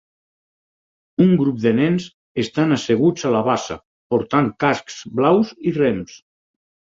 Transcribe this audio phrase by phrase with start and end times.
[1.25, 2.07] Un grup de nens
[2.43, 3.77] estan asseguts a la bassa
[4.15, 6.19] portant cascs blaus i rems.